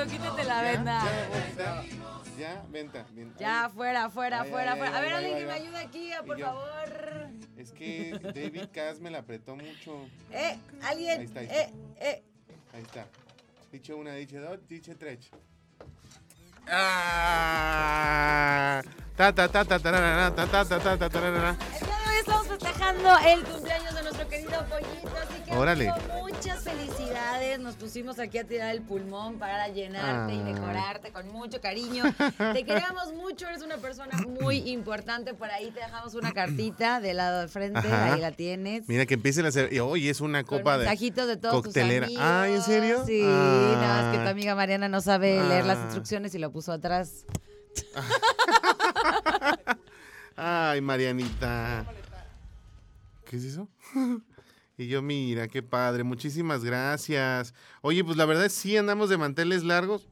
[0.00, 1.02] Amigo, quítate la venda.
[1.56, 1.82] Ya,
[2.38, 3.04] ya, venta.
[3.12, 3.70] ven, Ya, ahí.
[3.72, 4.96] fuera, fuera, Ay, fuera, ay, fuera.
[4.96, 5.62] A ver, alguien que me ay.
[5.62, 6.46] ayude aquí, por yo.
[6.46, 7.28] favor.
[7.56, 10.06] Es que David Cass me la apretó mucho.
[10.30, 11.22] Eh, Ahí alguien.
[11.22, 12.22] está, ahí Eh, eh.
[12.74, 13.06] Ahí está.
[13.72, 15.30] Dice una, dice dos, dice tres.
[16.70, 18.82] Ah,
[19.16, 21.56] ta ta ta ta ta ta ta ta ta tararara.
[21.80, 25.92] El día de hoy estamos festejando el cumpleaños de nuestro querido pollito, así que Órale.
[26.20, 27.58] muchas felicidades.
[27.60, 30.52] Nos pusimos aquí a tirar el pulmón para llenarte y Ay.
[30.54, 32.04] decorarte con mucho cariño.
[32.52, 35.34] Te queremos mucho, eres una persona muy importante.
[35.34, 38.14] Por ahí te dejamos una cartita del lado de frente, Ajá.
[38.14, 38.88] ahí la tienes.
[38.88, 39.72] Mira que empiecen a hacer.
[39.72, 40.84] y Hoy es una Con copa de.
[40.86, 42.06] mensajitos de todos coctelera.
[42.06, 42.32] tus amigos.
[42.42, 43.04] Ay, ¿en serio?
[43.06, 44.30] Sí, nada más que tu Ah.
[44.30, 45.82] amiga Mariana no sabe leer las Ah.
[45.84, 47.24] instrucciones y lo puso atrás.
[50.36, 51.84] Ay, Marianita.
[53.28, 53.68] ¿Qué es eso?
[54.80, 56.04] Y yo, mira, qué padre.
[56.04, 57.52] Muchísimas gracias.
[57.82, 60.06] Oye, pues la verdad es sí andamos de manteles largos.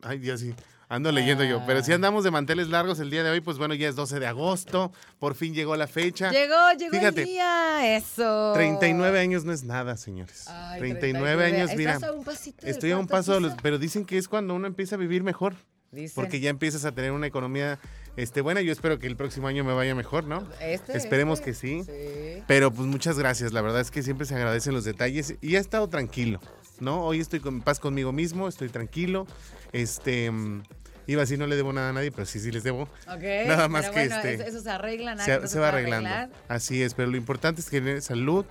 [0.00, 0.54] Ay, ya sí.
[0.88, 1.60] Ando leyendo yo.
[1.66, 4.20] Pero si andamos de manteles largos el día de hoy, pues bueno, ya es 12
[4.20, 4.92] de agosto.
[5.18, 6.30] Por fin llegó la fecha.
[6.30, 7.22] Llegó, llegó Fíjate.
[7.22, 7.96] el día.
[7.96, 8.52] Eso.
[8.54, 10.46] 39 años no es nada, señores.
[10.46, 11.94] Ay, 39, años, mira.
[11.94, 13.54] Estás a un pasito Estoy a un paso de los.
[13.60, 15.56] Pero dicen que es cuando uno empieza a vivir mejor.
[15.90, 16.14] Dicen.
[16.14, 17.80] Porque ya empiezas a tener una economía
[18.22, 18.60] este, buena.
[18.60, 20.46] Yo espero que el próximo año me vaya mejor, ¿no?
[20.60, 21.50] Este, Esperemos este.
[21.50, 21.82] que sí.
[21.84, 22.42] Sí.
[22.46, 23.52] Pero pues muchas gracias.
[23.52, 25.34] La verdad es que siempre se agradecen los detalles.
[25.40, 26.40] Y he estado tranquilo,
[26.80, 27.04] ¿no?
[27.04, 29.26] Hoy estoy con paz conmigo mismo, estoy tranquilo.
[29.72, 30.30] Este.
[30.30, 30.62] mm,
[31.06, 32.82] Iba a decir no le debo nada a nadie, pero sí, sí les debo.
[32.82, 36.06] Ok, Nada más pero que bueno, este, Eso, se arregla, nada Se, se va arreglando.
[36.10, 36.30] arreglar.
[36.48, 38.44] Así es, pero lo importante es tener salud,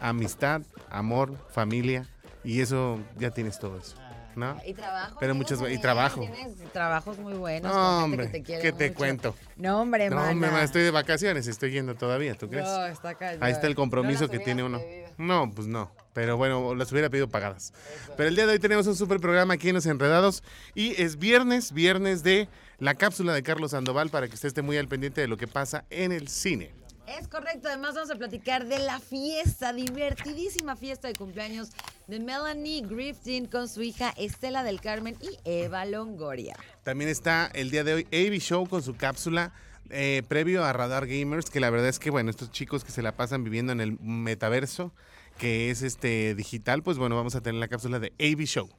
[0.00, 2.06] amistad, amor, familia.
[2.44, 3.96] Y eso ya tienes todo eso,
[4.36, 4.56] ¿no?
[4.66, 5.16] Y trabajo.
[5.20, 6.20] Pero muchas- y trabajo.
[6.20, 7.72] Tienes trabajos muy buenos.
[7.72, 8.98] No, hombre, que te quiere ¿qué te mucho.
[8.98, 9.36] cuento?
[9.56, 12.64] No, hombre, No, hombre, estoy de vacaciones, estoy yendo todavía, ¿tú crees?
[12.66, 13.16] No, está.
[13.40, 14.80] Ahí está el compromiso No que tiene uno.
[15.18, 15.90] No, pues no.
[16.14, 17.72] Pero bueno, las hubiera pedido pagadas.
[18.16, 20.42] Pero el día de hoy tenemos un super programa aquí en Los Enredados.
[20.74, 22.48] Y es viernes, viernes de
[22.78, 25.46] la cápsula de Carlos Sandoval para que usted esté muy al pendiente de lo que
[25.46, 26.72] pasa en el cine.
[27.06, 31.70] Es correcto, además vamos a platicar de la fiesta, divertidísima fiesta de cumpleaños
[32.06, 36.56] de Melanie Griffin con su hija Estela del Carmen y Eva Longoria.
[36.84, 39.52] También está el día de hoy AV Show con su cápsula
[39.90, 43.02] eh, previo a Radar Gamers, que la verdad es que, bueno, estos chicos que se
[43.02, 44.92] la pasan viviendo en el metaverso,
[45.38, 48.70] que es este digital, pues bueno, vamos a tener la cápsula de AV Show.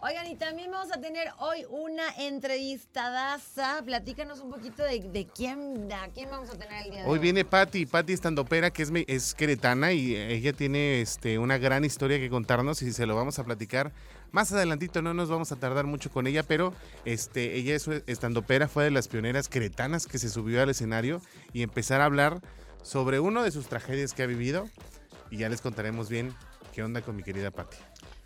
[0.00, 3.82] Oigan, y también vamos a tener hoy una entrevistadaza.
[3.84, 7.10] Platícanos un poquito de, de quién, a quién vamos a tener el día de hoy.
[7.10, 11.84] Hoy viene Patti, Patti estandopera, que es, es queretana y ella tiene este, una gran
[11.84, 13.92] historia que contarnos y se lo vamos a platicar
[14.30, 18.68] más adelantito, no nos vamos a tardar mucho con ella, pero este, ella es estandopera,
[18.68, 21.20] fue de las pioneras queretanas que se subió al escenario
[21.52, 22.40] y empezar a hablar
[22.82, 24.68] sobre uno de sus tragedias que ha vivido
[25.30, 26.32] y ya les contaremos bien
[26.72, 27.78] qué onda con mi querida Patti.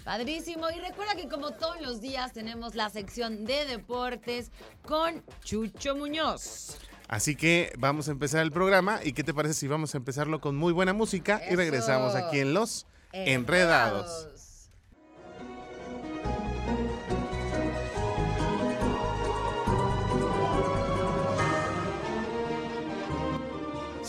[0.05, 0.71] Padrísimo.
[0.71, 4.51] Y recuerda que como todos los días tenemos la sección de deportes
[4.83, 6.77] con Chucho Muñoz.
[7.09, 10.41] Así que vamos a empezar el programa y qué te parece si vamos a empezarlo
[10.41, 14.29] con muy buena música y regresamos aquí en Los Enredados.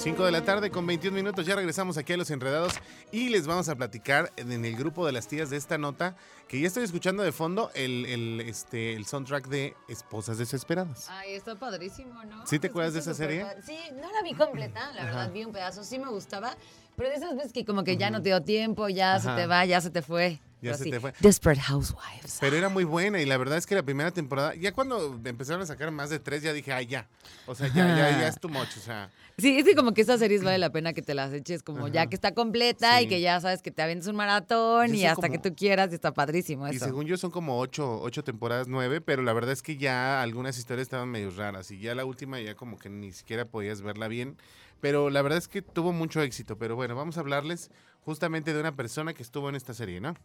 [0.04, 2.74] 5 de la tarde con 21 minutos, ya regresamos aquí a Los Enredados
[3.14, 6.18] y les vamos a platicar en el grupo de las tías de esta nota
[6.50, 11.08] que ya estoy escuchando de fondo el, el, este, el soundtrack de Esposas Desesperadas.
[11.10, 12.46] Ay, está padrísimo, ¿no?
[12.46, 13.46] ¿Sí te acuerdas de esa serie?
[13.66, 16.58] Sí, no la vi completa, la verdad, vi un pedazo, sí me gustaba,
[16.98, 19.48] pero de esas veces que como que ya no te dio tiempo, ya se te
[19.48, 20.42] va, ya se te fue.
[20.64, 21.14] Ya Pero se sí, te fue.
[21.20, 22.38] Desperate Housewives.
[22.40, 25.62] Pero era muy buena y la verdad es que la primera temporada, ya cuando empezaron
[25.62, 27.08] a sacar más de tres, ya dije, ay, ya.
[27.48, 28.78] O sea, ya, ya, ya es too much.
[28.78, 31.34] O sea, Sí, es que como que esas series vale la pena que te las
[31.34, 33.06] eches como ya que está completa Sí.
[33.06, 35.56] y que ya sabes que te avientes un maratón Yo y hasta como- que tú
[35.56, 36.86] quieras y está padrísimo y eso.
[36.86, 40.58] según yo son como ocho, ocho temporadas, nueve, pero la verdad es que ya algunas
[40.58, 44.08] historias estaban medio raras y ya la última ya como que ni siquiera podías verla
[44.08, 44.38] bien.
[44.82, 46.58] Pero la verdad es que tuvo mucho éxito.
[46.58, 47.72] Pero bueno, vamos a hablarles
[48.06, 50.16] justamente de una persona que estuvo en esta serie, ¿no?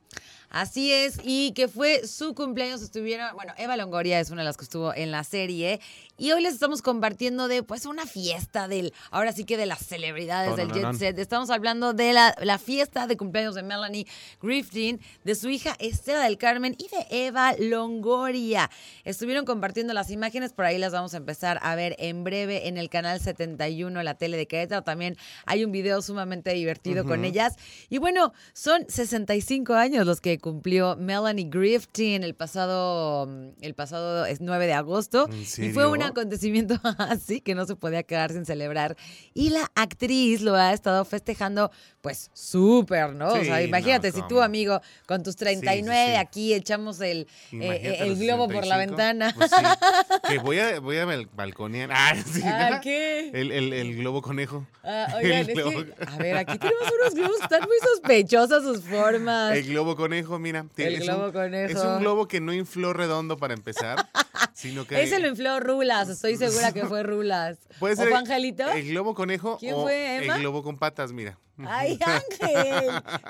[0.51, 4.57] Así es, y que fue su cumpleaños, estuvieron, bueno, Eva Longoria es una de las
[4.57, 5.81] que estuvo en la serie,
[6.17, 9.87] y hoy les estamos compartiendo de, pues, una fiesta del, ahora sí que de las
[9.87, 10.95] celebridades del Jet.
[10.95, 11.19] Set.
[11.19, 14.07] Estamos hablando de la, la fiesta de cumpleaños de Melanie
[14.43, 18.71] Griffin, de su hija Estela del Carmen y de Eva Longoria.
[19.05, 22.79] Estuvieron compartiendo las imágenes, por ahí las vamos a empezar a ver en breve en
[22.79, 24.83] el canal 71, la tele de Querétaro.
[24.83, 25.17] También
[25.47, 27.57] hay un video sumamente divertido con ellas.
[27.89, 34.27] Y bueno, son 65 años los que cumplió Melanie Griffin el pasado, mm, el pasado
[34.41, 35.29] 9 de agosto.
[35.31, 38.97] ¿En Y fue un acontecimiento así que no se podía quedar sin celebrar.
[39.35, 41.71] Y la actriz lo ha estado festejando,
[42.01, 43.29] pues súper, ¿no?
[43.29, 46.17] o Sí, sea, imagínate, no, si tú, amigo, con tus 39 sí.
[46.17, 49.35] aquí echamos el, eh, el globo por la 65, ventana.
[49.37, 49.57] pues sí.
[50.29, 51.91] que voy a, voy a bal- balconear.
[51.93, 52.81] Ah, sí, Ah.
[52.83, 53.31] ¿qué?
[53.35, 54.67] El, el- el globo conejo.
[54.85, 55.71] Ah, oigan, es globo.
[55.71, 59.57] que, a ver, aquí tenemos unos globos, muy sospechosas sus formas.
[59.57, 60.67] El globo conejo, mira.
[60.77, 61.79] El es globo un, conejo.
[61.79, 64.09] Es un globo que no infló redondo para empezar,
[64.55, 65.03] sino que...
[65.03, 67.59] Ese lo infló Rulas, estoy segura que fue Rulas.
[67.79, 68.69] Puede ¿O ser fue Angelito?
[68.71, 70.37] El globo conejo ¿Quién o fue, Emma?
[70.37, 71.39] el globo con patas, mira.
[71.67, 72.87] Ay, Ángel.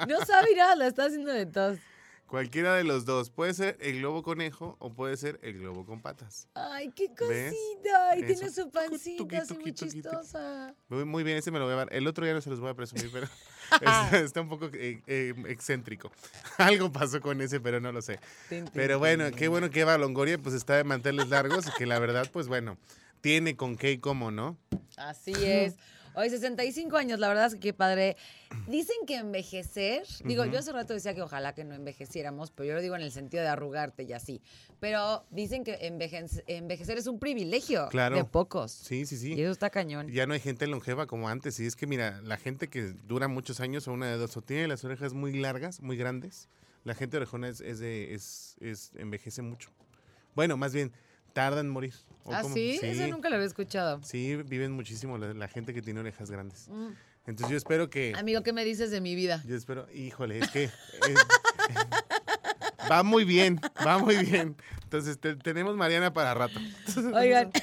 [0.09, 1.79] No sabe nada, la está haciendo de tos.
[2.29, 3.31] Cualquiera de los dos.
[3.31, 6.47] Puede ser el globo conejo o puede ser el globo con patas.
[6.53, 8.19] Ay, qué cosita.
[8.19, 10.75] Y tiene su pancita así muy chistosa.
[10.89, 11.89] Muy, muy bien, ese me lo voy a dar.
[11.91, 13.27] El otro ya no se los voy a presumir, pero
[13.73, 16.13] está, está un poco eh, eh, excéntrico.
[16.59, 18.21] Algo pasó con ese, pero no lo sé.
[18.75, 21.99] Pero bueno, qué bueno que Eva Longoria pues está de manteles largos y que la
[21.99, 22.77] verdad, pues bueno,
[23.23, 24.59] tiene con qué y cómo, ¿no?
[24.99, 25.77] Así es.
[26.21, 28.17] Hoy 65 años, la verdad es que qué padre.
[28.67, 32.75] Dicen que envejecer, digo, yo hace rato decía que ojalá que no envejeciéramos, pero yo
[32.75, 34.43] lo digo en el sentido de arrugarte y así.
[34.81, 38.17] Pero dicen que enveje- envejecer es un privilegio Claro.
[38.17, 38.73] de pocos.
[38.73, 39.35] Sí, sí, sí.
[39.35, 40.09] Y eso está cañón.
[40.11, 41.61] Ya no hay gente longeva como antes.
[41.61, 44.43] Y es que, mira, la gente que dura muchos años o una de dos, o
[44.43, 46.49] tiene las orejas muy largas, muy grandes.
[46.83, 49.71] La gente orejona es, es de, es, es- envejece mucho.
[50.35, 50.91] Bueno, más bien,
[51.33, 51.95] tarda en morir.
[52.29, 52.79] ¿O ¿Ah, sí?
[52.83, 54.01] Eso nunca lo había escuchado.
[54.03, 56.69] Sí, viven muchísimo la, la gente que tiene orejas grandes.
[56.69, 56.89] Mm.
[57.27, 58.15] Entonces yo espero que...
[58.17, 59.43] Amigo, ¿qué me dices de mi vida?
[59.47, 60.71] Yo espero, híjole, es que eh,
[62.91, 64.57] va muy bien, va muy bien.
[64.85, 66.59] Entonces te- tenemos Mariana para rato.
[67.15, 67.51] Oigan.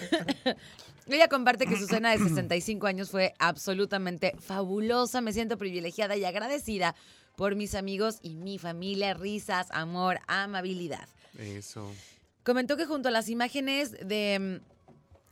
[1.08, 5.22] Ella comparte que su cena de 65 años fue absolutamente fabulosa.
[5.22, 6.96] Me siento privilegiada y agradecida
[7.36, 9.14] por mis amigos y mi familia.
[9.14, 11.08] Risas, amor, amabilidad.
[11.38, 11.92] Eso.
[12.46, 14.62] Comentó que junto a las imágenes de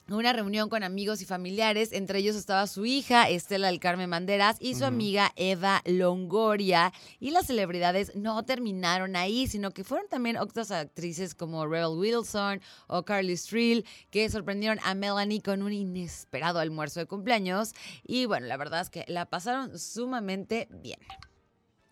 [0.09, 4.09] mm, una reunión con amigos y familiares, entre ellos estaba su hija, Estela del Carmen
[4.09, 6.91] Banderas, y su amiga Eva Longoria.
[7.19, 12.61] Y las celebridades no terminaron ahí, sino que fueron también otras actrices como Rebel Wilson
[12.87, 17.73] o Carly Strill, que sorprendieron a Melanie con un inesperado almuerzo de cumpleaños.
[18.01, 20.97] Y bueno, la verdad es que la pasaron sumamente bien.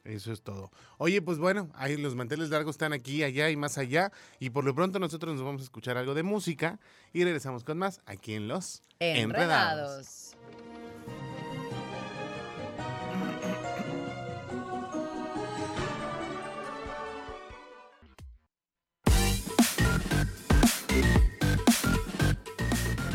[0.03, 0.71] Eso es todo.
[0.98, 4.12] Oye, pues bueno, ahí los manteles largos están aquí, allá y más allá.
[4.39, 6.80] Y por lo pronto nosotros nos vamos a escuchar algo de música
[7.13, 10.31] y regresamos con más aquí en Los Enredados.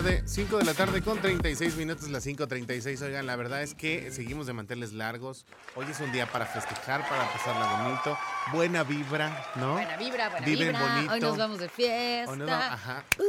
[0.06, 3.02] Tarde, 5 de la tarde con 36 minutos, las 5.36.
[3.02, 5.44] Oigan, la verdad es que seguimos de manteles largos.
[5.74, 8.16] Hoy es un día para festejar, para pasarla bonito.
[8.52, 9.72] Buena vibra, ¿no?
[9.72, 10.84] Buena vibra, buena Viven vibra.
[11.00, 11.26] Hoy bonito.
[11.26, 12.30] nos vamos de fiesta.
[12.30, 12.46] ¿O no?
[12.48, 13.02] Ajá.
[13.18, 13.22] Uh,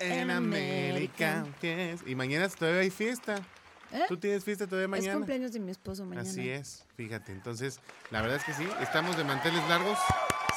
[0.00, 1.46] En América.
[1.62, 2.02] yes.
[2.06, 3.36] Y mañana todavía hay fiesta.
[3.90, 4.02] ¿Eh?
[4.06, 5.14] ¿Tú tienes fiesta todavía Es mañana?
[5.14, 6.28] cumpleaños de mi esposo mañana.
[6.28, 7.32] Así es, fíjate.
[7.32, 9.98] Entonces, la verdad es que sí, estamos de manteles largos.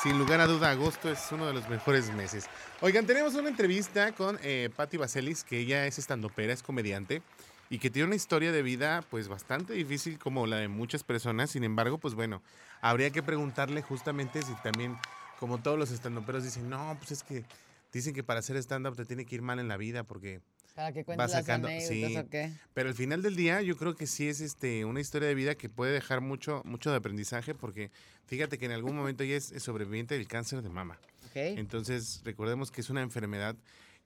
[0.01, 2.47] Sin lugar a duda, agosto es uno de los mejores meses.
[2.81, 7.21] Oigan, tenemos una entrevista con eh, Patti Vaselis, que ella es estandopera, es comediante,
[7.69, 11.51] y que tiene una historia de vida pues bastante difícil como la de muchas personas.
[11.51, 12.41] Sin embargo, pues bueno,
[12.81, 14.97] habría que preguntarle justamente si también,
[15.39, 17.45] como todos los estandoperos dicen, no, pues es que
[17.93, 20.41] dicen que para hacer stand-up te tiene que ir mal en la vida porque
[20.75, 22.15] Para que cuentes sacando- las sí.
[22.17, 22.51] o qué.
[22.73, 25.55] pero al final del día, yo creo que sí es este una historia de vida
[25.55, 27.91] que puede dejar mucho, mucho de aprendizaje, porque
[28.25, 30.99] fíjate que en algún momento ella es sobreviviente del cáncer de mama.
[31.33, 33.55] Entonces, recordemos que es una enfermedad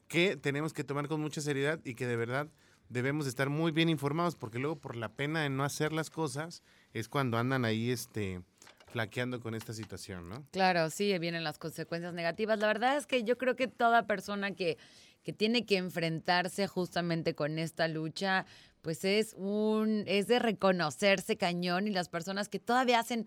[0.08, 2.48] que tenemos que tomar con mucha seriedad y que de verdad
[2.90, 6.10] debemos de estar muy bien informados, porque luego por la pena de no hacer las
[6.12, 6.62] cosas
[6.94, 8.42] es cuando andan ahí este
[8.88, 10.46] flaqueando con esta situación, ¿no?
[10.52, 12.60] Claro, sí, vienen las consecuencias negativas.
[12.60, 14.78] La verdad es que yo creo que toda persona que,
[15.26, 18.46] que tiene que enfrentarse justamente con esta lucha,
[18.84, 23.26] pues es un, es de reconocerse cañón y las personas que todavía hacen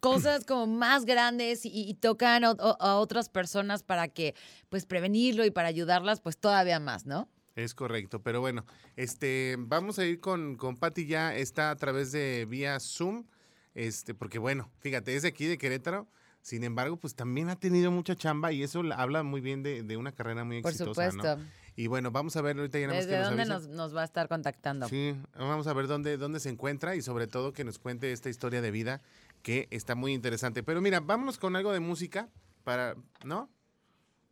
[0.00, 4.34] cosas como más grandes y, tocan a otras personas para que,
[4.68, 7.28] pues prevenirlo y para ayudarlas, pues todavía más, ¿no?
[7.54, 8.66] Es correcto, pero bueno,
[8.96, 13.26] este, vamos a ir con, con Patti ya, está a través de vía Zoom,
[13.74, 16.08] este, porque bueno, fíjate, es de aquí de Querétaro,
[16.48, 19.82] sin embargo, pues también ha tenido mucha chamba y eso la- habla muy bien de,
[19.82, 21.36] de una carrera muy Por exitosa, supuesto.
[21.36, 21.44] ¿no?
[21.76, 23.94] Y bueno, vamos a ver ahorita ya nada más ¿Desde que nos dónde nos, nos
[23.94, 24.88] va a estar contactando?
[24.88, 28.30] Sí, vamos a ver dónde, dónde se encuentra y sobre todo que nos cuente esta
[28.30, 29.02] historia de vida
[29.42, 30.62] que está muy interesante.
[30.62, 32.28] Pero mira, vámonos con algo de música
[32.64, 33.50] para, ¿no?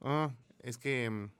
[0.00, 0.28] Oh,
[0.60, 1.30] es que mm,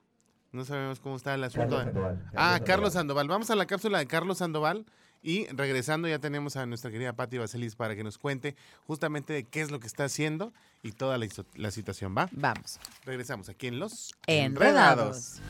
[0.52, 1.76] no sabemos cómo está el asunto.
[1.76, 2.30] Carlos Sandoval.
[2.37, 3.28] Ah, Carlos Sandoval.
[3.28, 4.85] Vamos a la cápsula de Carlos Sandoval.
[5.23, 8.56] Y regresando ya tenemos a nuestra querida Patti Vaselis para que nos cuente
[8.87, 12.28] justamente de qué es lo que está haciendo y toda la, la situación, ¿va?
[12.32, 12.78] Vamos.
[13.04, 15.40] Regresamos aquí en Los Enredados.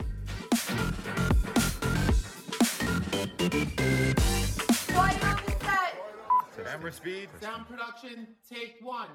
[6.77, 7.29] Camera speed.
[7.41, 9.09] Sound production, take one.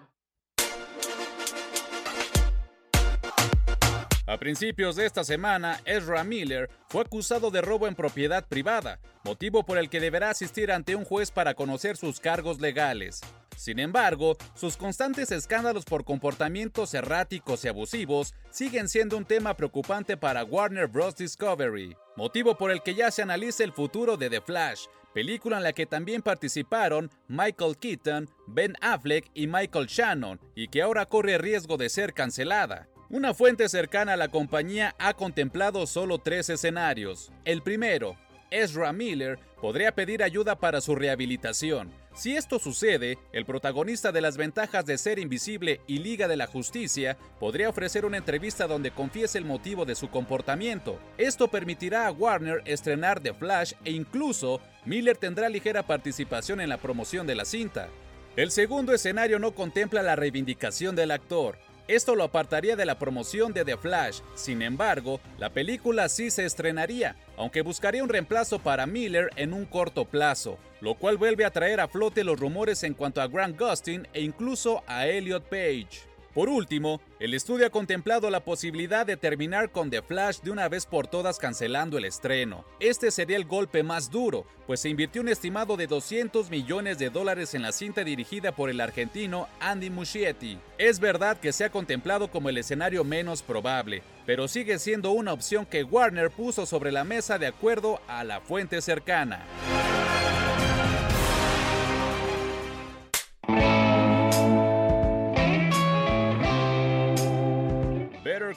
[4.24, 9.64] A principios de esta semana, Ezra Miller fue acusado de robo en propiedad privada, motivo
[9.64, 13.20] por el que deberá asistir ante un juez para conocer sus cargos legales.
[13.56, 20.16] Sin embargo, sus constantes escándalos por comportamientos erráticos y abusivos siguen siendo un tema preocupante
[20.16, 21.16] para Warner Bros.
[21.16, 25.64] Discovery, motivo por el que ya se analiza el futuro de The Flash, película en
[25.64, 31.38] la que también participaron Michael Keaton, Ben Affleck y Michael Shannon, y que ahora corre
[31.38, 32.88] riesgo de ser cancelada.
[33.12, 37.30] Una fuente cercana a la compañía ha contemplado solo tres escenarios.
[37.44, 38.16] El primero,
[38.50, 41.92] Ezra Miller podría pedir ayuda para su rehabilitación.
[42.14, 46.46] Si esto sucede, el protagonista de las ventajas de ser invisible y Liga de la
[46.46, 50.98] Justicia podría ofrecer una entrevista donde confiese el motivo de su comportamiento.
[51.18, 56.78] Esto permitirá a Warner estrenar The Flash e incluso Miller tendrá ligera participación en la
[56.78, 57.90] promoción de la cinta.
[58.36, 61.58] El segundo escenario no contempla la reivindicación del actor.
[61.88, 66.44] Esto lo apartaría de la promoción de The Flash, sin embargo, la película sí se
[66.44, 71.50] estrenaría, aunque buscaría un reemplazo para Miller en un corto plazo, lo cual vuelve a
[71.50, 76.11] traer a flote los rumores en cuanto a Grant Gustin e incluso a Elliot Page.
[76.34, 80.66] Por último, el estudio ha contemplado la posibilidad de terminar con The Flash de una
[80.68, 82.64] vez por todas cancelando el estreno.
[82.80, 87.10] Este sería el golpe más duro, pues se invirtió un estimado de 200 millones de
[87.10, 90.58] dólares en la cinta dirigida por el argentino Andy Muschietti.
[90.78, 95.34] Es verdad que se ha contemplado como el escenario menos probable, pero sigue siendo una
[95.34, 99.44] opción que Warner puso sobre la mesa de acuerdo a la fuente cercana.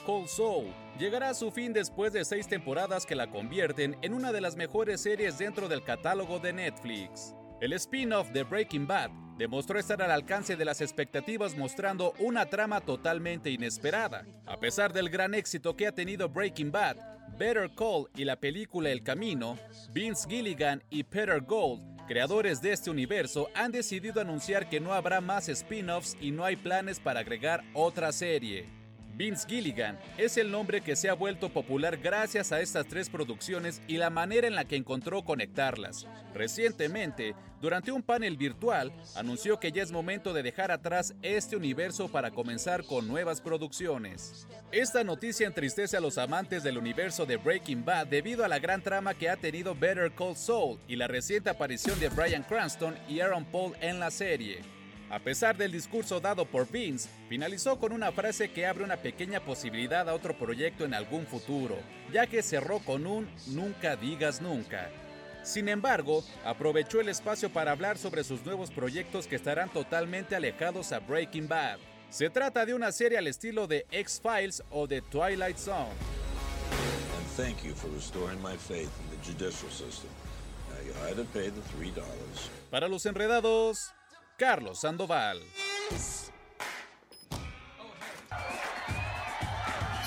[0.00, 0.66] Cold Soul
[0.98, 4.56] llegará a su fin después de seis temporadas que la convierten en una de las
[4.56, 7.34] mejores series dentro del catálogo de Netflix.
[7.60, 12.80] El spin-off de Breaking Bad demostró estar al alcance de las expectativas mostrando una trama
[12.80, 14.26] totalmente inesperada.
[14.46, 16.96] A pesar del gran éxito que ha tenido Breaking Bad,
[17.38, 19.58] Better Call y la película El Camino,
[19.90, 25.20] Vince Gilligan y Peter Gold, creadores de este universo, han decidido anunciar que no habrá
[25.20, 28.75] más spin-offs y no hay planes para agregar otra serie.
[29.16, 33.80] Vince Gilligan es el nombre que se ha vuelto popular gracias a estas tres producciones
[33.88, 36.06] y la manera en la que encontró conectarlas.
[36.34, 42.08] Recientemente, durante un panel virtual, anunció que ya es momento de dejar atrás este universo
[42.08, 44.46] para comenzar con nuevas producciones.
[44.70, 48.82] Esta noticia entristece a los amantes del universo de Breaking Bad debido a la gran
[48.82, 53.20] trama que ha tenido Better Call Saul y la reciente aparición de Brian Cranston y
[53.20, 54.75] Aaron Paul en la serie.
[55.08, 59.38] A pesar del discurso dado por Vince, finalizó con una frase que abre una pequeña
[59.38, 61.76] posibilidad a otro proyecto en algún futuro,
[62.12, 64.90] ya que cerró con un nunca digas nunca.
[65.44, 70.90] Sin embargo, aprovechó el espacio para hablar sobre sus nuevos proyectos que estarán totalmente alejados
[70.90, 71.78] a Breaking Bad.
[72.10, 75.92] Se trata de una serie al estilo de X-Files o de Twilight Zone.
[82.70, 83.92] Para los enredados,
[84.36, 85.42] Carlos Sandoval.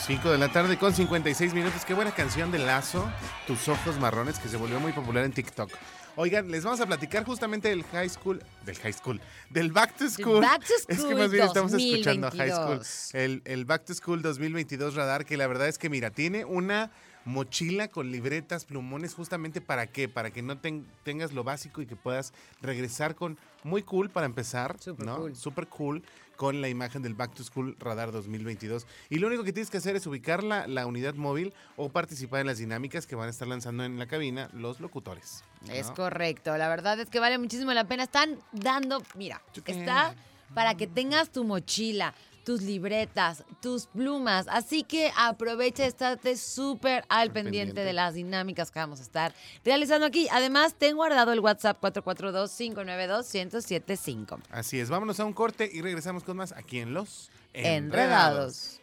[0.05, 1.83] 5 de la tarde con 56 minutos.
[1.83, 3.11] Qué buena canción de Lazo,
[3.47, 5.71] Tus ojos marrones, que se volvió muy popular en TikTok.
[6.15, 10.09] Oigan, les vamos a platicar justamente del high school, del high school, del back to
[10.09, 10.41] school.
[10.41, 12.77] Back to school es que más bien estamos escuchando a high school.
[12.79, 13.15] 2022.
[13.15, 16.91] El, el back to school 2022 radar, que la verdad es que mira, tiene una
[17.25, 21.85] mochila con libretas, plumones, justamente para qué, para que no ten- tengas lo básico y
[21.85, 25.17] que puedas regresar con muy cool para empezar, Súper ¿no?
[25.17, 25.35] cool.
[25.35, 26.03] Super cool
[26.37, 28.87] con la imagen del Back to School Radar 2022.
[29.09, 32.39] Y lo único que tienes que hacer es ubicar la, la unidad móvil o participar
[32.41, 35.43] en las dinámicas que van a estar lanzando en la cabina los locutores.
[35.67, 35.73] ¿no?
[35.73, 38.03] Es correcto, la verdad es que vale muchísimo la pena.
[38.03, 40.15] Están dando, mira, está
[40.55, 42.13] para que tengas tu mochila,
[42.49, 44.47] tus libretas, tus plumas.
[44.49, 47.83] Así que aprovecha, estate súper al pendiente, pendiente.
[47.83, 50.27] de las dinámicas que vamos a estar realizando aquí.
[50.31, 54.39] Además, ten guardado el WhatsApp 442-592-1075.
[54.49, 58.81] Así es, vámonos a un corte y regresamos con más aquí en Los Enredados.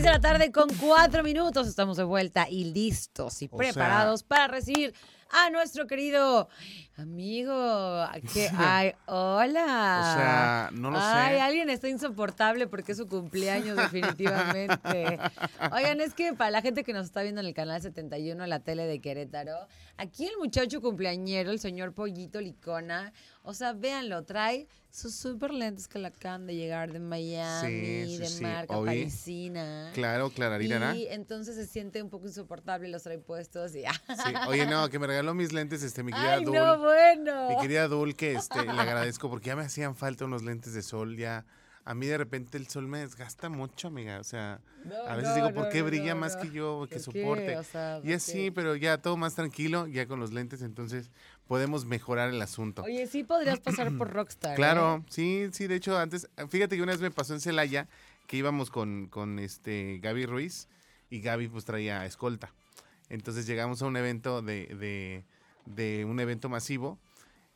[0.00, 1.68] 6 de la tarde con 4 minutos.
[1.68, 4.94] Estamos de vuelta y listos y O preparados para recibir
[5.28, 6.48] a nuestro querido
[7.00, 8.06] amigo.
[8.32, 10.00] Que, ay, hola.
[10.00, 11.40] O sea, no lo Ay, sé.
[11.40, 15.18] alguien está insoportable porque es su cumpleaños, definitivamente.
[15.72, 18.60] Oigan, es que para la gente que nos está viendo en el canal 71, la
[18.60, 19.56] tele de Querétaro,
[19.96, 25.86] aquí el muchacho cumpleañero, el señor Pollito Licona, o sea, véanlo, trae sus super lentes
[25.86, 28.86] que le acaban de llegar de Miami, Sí, sí, de sí, marca obvio.
[28.86, 29.90] parisina.
[29.94, 30.96] Claro, Clararina.
[30.96, 33.82] Y entonces se siente un poco insoportable, los trae puestos y...
[33.82, 34.34] Sí.
[34.48, 37.48] Oye, no, que me regaló mis lentes, este, mi querida ¡Ay, no, bueno!
[37.50, 40.82] Mi querida Dul, que este, le agradezco porque ya me hacían falta unos lentes de
[40.82, 41.44] sol, ya.
[41.84, 44.20] A mí de repente el sol me desgasta mucho, amiga.
[44.20, 46.98] O sea, No, a veces no, digo, ¿por qué no, brilla más que yo, que
[46.98, 47.56] soporte?
[47.56, 48.52] O sea, ¿por y así, qué?
[48.52, 51.10] pero ya todo más tranquilo, ya con los lentes, entonces
[51.48, 52.82] podemos mejorar el asunto.
[52.82, 54.52] Oye, sí podrías pasar por Rockstar.
[54.52, 54.56] ¿eh?
[54.56, 57.88] Claro, sí, sí, de hecho, antes, fíjate que una vez me pasó en Celaya
[58.26, 60.68] que íbamos con, con este Gaby Ruiz
[61.08, 62.52] y Gaby pues traía escolta.
[63.08, 65.24] Entonces llegamos a un evento de, de,
[65.66, 66.98] de un evento masivo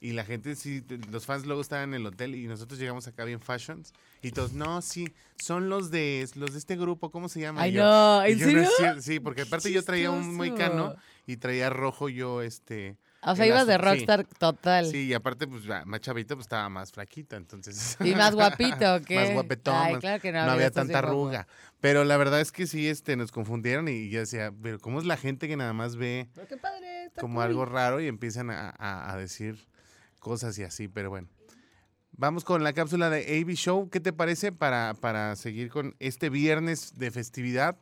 [0.00, 3.24] y la gente, sí, los fans luego estaban en el hotel y nosotros llegamos acá
[3.24, 7.40] bien fashions y todos, no, sí, son los de los de este grupo, ¿cómo se
[7.40, 7.62] llama?
[7.62, 8.68] Ay, yo- no, ¿en "No serio?
[8.76, 9.00] cierto".
[9.02, 10.94] Sí, porque aparte yo traía un moicano
[11.26, 12.98] y traía rojo yo, este...
[13.26, 13.78] O sea, ibas de sí.
[13.80, 14.86] Rockstar total.
[14.86, 17.96] Sí, y aparte, pues, más chavito, pues, estaba más flaquita, entonces...
[18.00, 19.16] Y más guapito, ¿o qué?
[19.16, 19.74] Más guapetón.
[19.76, 20.40] Ay, claro que no.
[20.40, 21.46] había tanta arruga.
[21.80, 25.06] Pero la verdad es que sí, este, nos confundieron y yo decía, pero ¿cómo es
[25.06, 27.44] la gente que nada más ve Pero qué padre, está como cool.
[27.44, 29.66] algo raro y empiezan a, a- a decir
[30.18, 30.88] cosas y así?
[30.88, 31.28] Pero bueno.
[32.16, 33.90] Vamos con la cápsula de AB Show.
[33.90, 37.76] ¿Qué te parece para, para seguir con este viernes de festividad?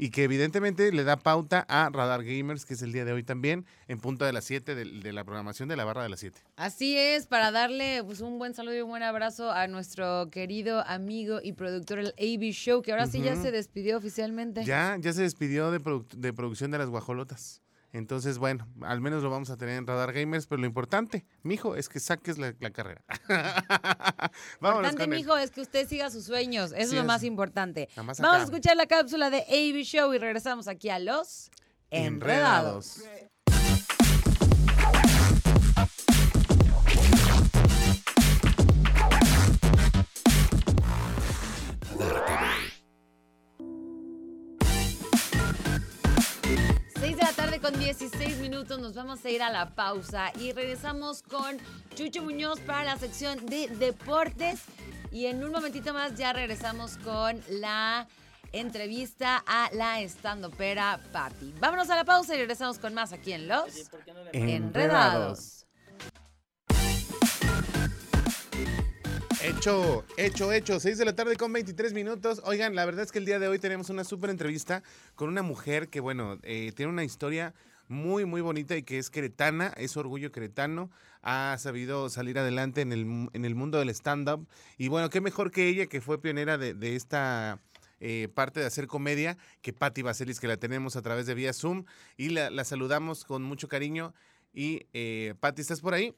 [0.00, 3.24] Y que evidentemente le da pauta a Radar Gamers, que es el día de hoy
[3.24, 6.20] también, en punto de las 7 de, de la programación de la barra de las
[6.20, 6.40] 7.
[6.54, 10.86] Así es, para darle pues, un buen saludo y un buen abrazo a nuestro querido
[10.86, 14.64] amigo y productor, el AB Show, que ahora sí ya se despidió oficialmente.
[14.64, 17.60] Ya, ya se despidió de, produc- de producción de las guajolotas.
[17.92, 21.74] Entonces, bueno, al menos lo vamos a tener en Radar Gamers, pero lo importante, mijo,
[21.74, 23.02] es que saques la, la carrera.
[24.60, 26.72] Vámonos importante, mijo, es que usted siga sus sueños.
[26.72, 27.88] Eso Sí, es lo más importante.
[27.96, 31.50] Vamos a escuchar la cápsula de AB Show y regresamos aquí a los
[31.90, 33.02] Enredados.
[47.70, 51.58] Con 16 minutos, nos vamos a ir a la pausa y regresamos con
[51.94, 54.60] Chucho Muñoz para la sección de deportes
[55.10, 58.08] y en un momentito más ya regresamos con la
[58.52, 61.52] entrevista a la estandopera Patty.
[61.60, 63.90] Vámonos a la pausa y regresamos con más aquí en Los
[64.32, 65.66] Enredados.
[69.42, 70.80] Hecho, hecho, hecho.
[70.80, 72.42] 6 de la tarde con 23 minutos.
[72.44, 74.82] Oigan, la verdad es que el día de hoy tenemos una súper entrevista
[75.14, 77.54] con una mujer que, bueno, eh, tiene una historia
[77.86, 80.90] muy, muy bonita y que es queretana, es orgullo queretano,
[81.22, 84.48] ha sabido salir adelante en el, en el mundo del stand-up.
[84.76, 87.60] Y bueno, qué mejor que ella, que fue pionera de, de esta
[88.00, 91.52] eh, parte de hacer comedia, que Patti Vaselis, que la tenemos a través de vía
[91.52, 91.84] Zoom.
[92.16, 94.14] Y la, la saludamos con mucho cariño.
[94.52, 96.12] Y, eh, Patti, ¿estás por ahí?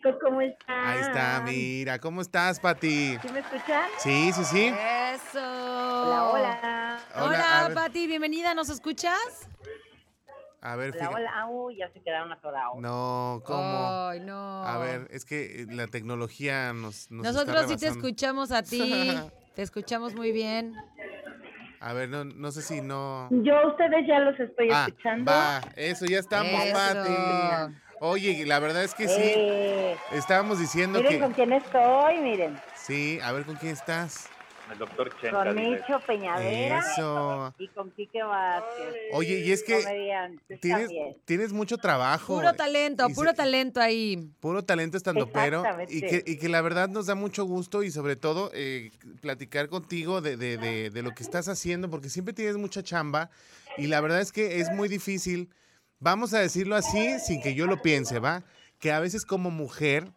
[0.00, 0.86] Chicos, ¿cómo están?
[0.86, 1.98] Ahí está, mira.
[1.98, 3.18] ¿Cómo estás, Patti?
[3.20, 3.88] ¿Sí me escuchan?
[3.98, 4.66] Sí, sí, sí.
[4.68, 5.38] Eso.
[5.40, 6.98] Hola, hola.
[7.16, 7.74] Hola, Hola.
[7.74, 9.48] Pati, bienvenida, ¿nos escuchas?
[10.62, 11.14] A ver, Hola, fíjate.
[11.14, 11.46] hola.
[11.48, 12.78] Uy, ya se quedaron atorados.
[12.80, 13.88] No, ¿cómo?
[14.08, 14.62] Ay, no.
[14.64, 18.62] A ver, es que eh, la tecnología nos, nos está Nosotros sí te escuchamos a
[18.62, 19.10] ti.
[19.54, 20.74] te escuchamos muy bien.
[21.80, 23.28] A ver, no, no sé si no...
[23.30, 25.30] Yo a ustedes ya los estoy Ah, escuchando.
[25.30, 26.74] va, eso, ya estamos, Eso.
[26.74, 27.74] Pati.
[28.02, 31.36] Oye, la verdad es que sí, Eh, estábamos diciendo miren con que...
[31.36, 32.58] quién estoy, miren.
[32.74, 34.26] Sí, a ver, ¿con quién estás?
[34.72, 35.54] El doctor Chen Con.
[35.54, 37.52] Micho Peñavera Eso.
[37.58, 38.94] y con Quique Vázquez.
[39.12, 39.82] Oye, y es que
[40.62, 41.16] tienes, también.
[41.26, 42.36] tienes mucho trabajo.
[42.36, 44.30] Puro talento, y puro se- talento ahí.
[44.40, 47.90] Puro talento estando pero y que, y que la verdad nos da mucho gusto y
[47.90, 52.32] sobre todo eh, platicar contigo de, de- de- de lo que estás haciendo porque siempre
[52.32, 53.28] tienes mucha chamba
[53.76, 55.50] y la verdad es que es muy difícil,
[56.00, 58.42] vamos a decirlo así sin que yo lo piense, ¿va?
[58.78, 60.10] Que a veces como mujer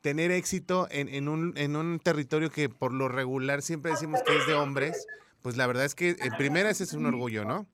[0.00, 4.36] tener éxito en, en un, en un territorio que por lo regular siempre decimos que
[4.36, 5.06] es de hombres,
[5.42, 7.66] pues la verdad es que en primera ese es un orgullo, ¿no?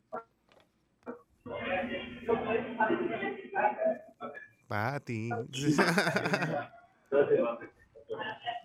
[4.68, 5.30] Pati.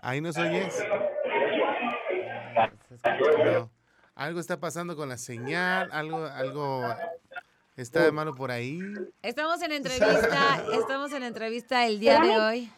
[0.02, 0.76] Ahí nos oyes.
[3.44, 3.72] No.
[4.14, 6.96] Algo está pasando con la señal, algo, algo
[7.76, 8.80] está de malo por ahí.
[9.22, 12.72] Estamos en entrevista, estamos en entrevista el día de hoy.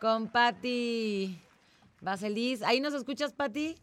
[0.00, 1.40] Con Patti
[2.00, 2.62] Vaselis.
[2.62, 3.76] ¿Ahí nos escuchas, Patti?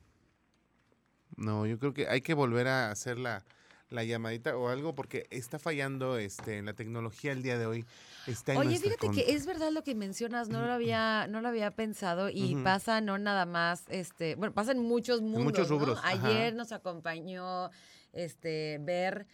[1.35, 3.43] No, yo creo que hay que volver a hacer la,
[3.89, 7.85] la llamadita o algo porque está fallando este en la tecnología el día de hoy.
[8.27, 9.23] Está en Oye, fíjate contra.
[9.23, 13.01] que es verdad lo que mencionas, no lo había, no lo había pensado y pasa
[13.01, 15.43] no nada más, este, bueno, pasa en muchos mundos.
[15.43, 15.99] muchos rubros.
[16.03, 17.71] Ayer nos acompañó
[18.13, 19.27] este Ver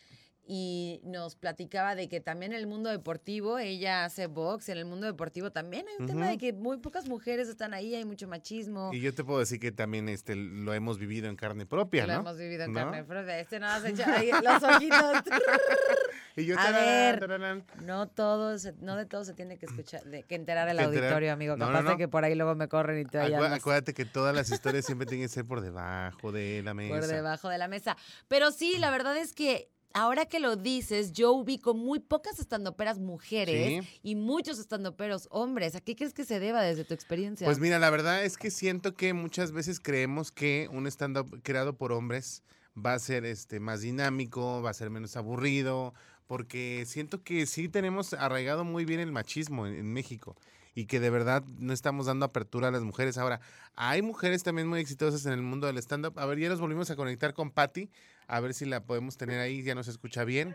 [0.49, 4.85] y nos platicaba de que también en el mundo deportivo, ella hace box, en el
[4.85, 8.29] mundo deportivo también hay un tema de que muy pocas mujeres están ahí, hay mucho
[8.29, 8.91] machismo.
[8.93, 12.13] Y yo te puedo decir que también este lo hemos vivido en carne propia, Lo
[12.13, 12.19] ¿no?
[12.21, 12.79] hemos vivido en ¿No?
[12.79, 13.39] carne propia.
[13.39, 15.23] Este nada más echa ahí los ojitos.
[16.37, 17.19] Y yo A tararán, ver.
[17.19, 17.65] tararán.
[17.83, 20.83] No todo, se- no de todo se tiene que escuchar, de, que enterar el Que
[20.83, 21.03] enterar.
[21.05, 21.57] auditorio, amigo.
[21.57, 24.05] No, no, Capaz de que por ahí luego me corren y te Acu- acuérdate que
[24.05, 26.93] todas las historias siempre tienen que ser por debajo de la mesa.
[26.95, 27.97] por debajo de la mesa.
[28.27, 32.99] Pero sí, la verdad es que ahora que lo dices, yo ubico muy pocas estandoperas
[32.99, 33.99] mujeres Sí.
[34.03, 35.75] y muchos estandoperos hombres.
[35.75, 37.45] ¿A qué crees que se deba desde tu experiencia?
[37.47, 41.73] Pues mira, la verdad es que siento que muchas veces creemos que un stand-up creado
[41.77, 42.43] por hombres
[42.77, 45.95] va a ser este más dinámico, va a ser menos aburrido,
[46.27, 50.35] porque siento que sí tenemos arraigado muy bien el machismo en, en México
[50.77, 53.17] y que de verdad no estamos dando apertura a las mujeres.
[53.17, 53.39] Ahora,
[53.75, 56.19] hay mujeres también muy exitosas en el mundo del stand-up.
[56.19, 57.89] A ver, ya nos volvimos a conectar con Patty,
[58.27, 60.53] a ver si la podemos tener ahí, ya nos escucha bien.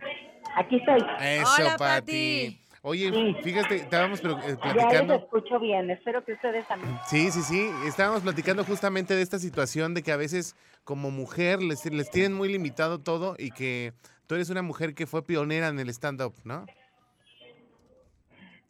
[0.54, 1.00] Aquí estoy.
[1.20, 2.56] Eso, Hola, Patty.
[2.84, 3.36] Oye, Sí.
[3.44, 5.14] fíjate, estábamos pero, eh, Ya les platicando.
[5.14, 5.88] escucho bien.
[5.90, 6.98] Espero que ustedes también.
[7.06, 7.70] Sí, sí, sí.
[7.86, 12.34] Estábamos platicando justamente de esta situación de que a veces como mujer les, les tienen
[12.34, 13.92] muy limitado todo y que
[14.26, 16.66] tú eres una mujer que fue pionera en el stand-up, ¿no?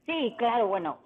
[0.05, 0.99] Sí, claro, bueno,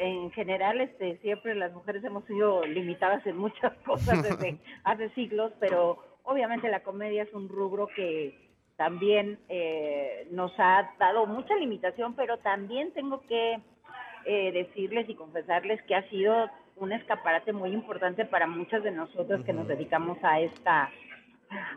[0.00, 5.52] en general este, siempre las mujeres hemos sido limitadas en muchas cosas desde hace siglos,
[5.60, 8.45] pero obviamente la comedia es un rubro que
[8.76, 13.58] también eh, nos ha dado mucha limitación, pero también tengo que
[14.26, 19.42] eh, decirles y confesarles que ha sido un escaparate muy importante para muchas de nosotras
[19.44, 20.90] que nos dedicamos a esta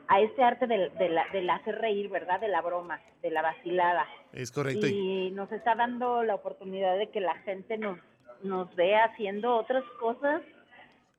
[0.07, 0.91] a este arte del,
[1.31, 2.39] del hacer reír, ¿verdad?
[2.39, 4.88] De la broma, de la vacilada Es correcto.
[4.88, 7.99] Y- y nos está dando la oportunidad de que la gente nos,
[8.41, 10.41] nos vea haciendo otras cosas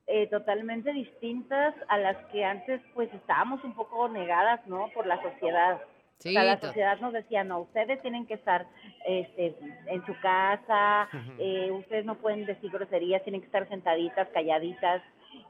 [0.07, 4.89] eh, totalmente distintas a las que antes pues estábamos un poco negadas, ¿no?
[4.95, 5.81] Por la sociedad.
[6.19, 8.67] sí, o sea, la sociedad nos decía, no, ustedes tienen que estar
[9.07, 11.09] este, en su casa,
[11.39, 15.03] eh, ustedes no pueden decir groserías, tienen que estar sentaditas, calladitas.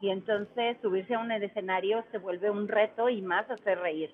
[0.02, 4.12] Y entonces subirse a un escenario se vuelve un reto y más hacer reír.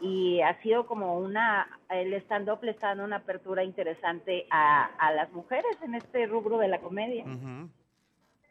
[0.00, 5.12] Y ha sido como una, el stand-up le está dando una apertura interesante a, a
[5.12, 7.24] las mujeres en este rubro de la comedia.
[7.24, 7.68] Ujú.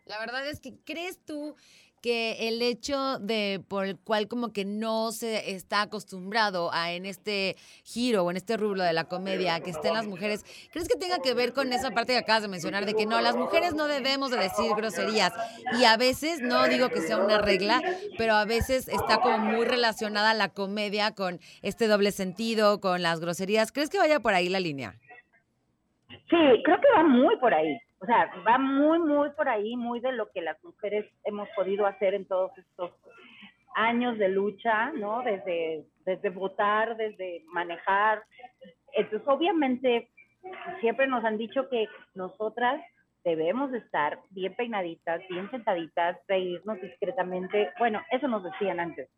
[0.06, 1.56] La verdad es que crees tú
[2.02, 7.06] que el hecho de por el cual como que no se está acostumbrado a en
[7.06, 11.00] este giro o en este rubro de la comedia que estén las mujeres, ¿crees que
[11.00, 13.74] tenga que ver con esa parte que acabas de mencionar de que no, las mujeres
[13.74, 15.32] no debemos de decir groserías
[15.80, 17.82] y a veces, no digo que sea una regla,
[18.18, 23.22] pero a veces está como muy relacionada la comedia con este doble sentido, con las
[23.22, 23.72] groserías?
[23.72, 25.00] ¿Crees que vaya por ahí la línea?
[26.10, 27.80] Sí, creo que va muy por ahí.
[28.04, 31.86] O sea, va muy, muy por ahí, muy de lo que las mujeres hemos podido
[31.86, 32.92] hacer en todos estos
[33.76, 35.22] años de lucha, ¿no?
[35.24, 38.24] Desde, desde votar, desde manejar.
[38.92, 40.10] Entonces, obviamente,
[40.82, 42.82] siempre nos han dicho que nosotras
[43.24, 47.72] debemos de estar bien peinaditas, bien sentaditas, reírnos discretamente.
[47.80, 49.10] Bueno, eso nos decían antes.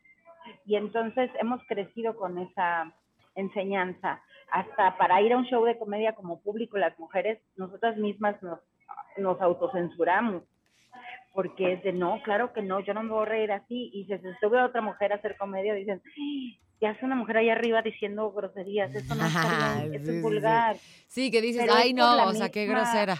[0.63, 2.93] Y entonces hemos crecido con esa
[3.33, 4.21] enseñanza.
[4.51, 8.59] Hasta para ir a un show de comedia como público, las mujeres, nosotras mismas nos,
[9.17, 10.43] nos autocensuramos.
[11.33, 13.91] Porque es de no, claro que no, yo no me voy a reír así.
[13.93, 17.15] Y si se sube a otra mujer a hacer comedia, dicen, "Ay, ya es una
[17.15, 20.15] mujer ahí arriba diciendo groserías, eso no está bien, eso Sí, sí, sí.
[20.17, 20.75] es vulgar.
[21.07, 23.15] Sí, que dices, Pero ay no, o sea, qué grosera.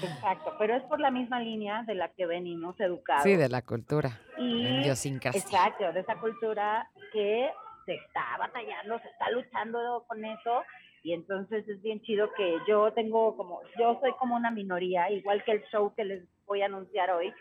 [0.00, 3.22] Exacto, pero es por la misma línea de la que venimos educados.
[3.24, 4.20] Sí, de la cultura.
[4.38, 7.50] y exacto de esa cultura que
[7.86, 10.62] se está batallando se está luchando con eso
[11.02, 15.42] y entonces es bien chido que yo tengo como yo soy como una minoría igual
[15.44, 17.32] que el show que les voy a anunciar hoy.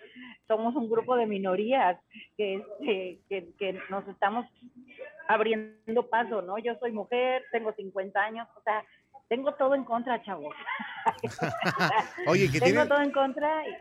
[0.47, 1.99] Somos un grupo de minorías
[2.37, 4.45] que este, que, que nos estamos
[5.27, 8.83] abriendo paso no yo soy mujer tengo 50 años o sea
[9.29, 10.53] tengo todo en contra chavos
[12.27, 13.71] Oye, que tengo tienes, todo en contra y